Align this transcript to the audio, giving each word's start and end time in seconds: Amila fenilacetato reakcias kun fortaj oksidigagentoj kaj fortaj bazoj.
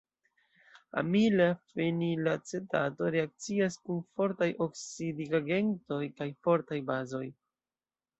Amila 0.99 1.45
fenilacetato 1.73 3.09
reakcias 3.15 3.77
kun 3.89 3.99
fortaj 4.21 4.47
oksidigagentoj 4.67 6.01
kaj 6.23 6.29
fortaj 6.49 6.81
bazoj. 6.89 7.25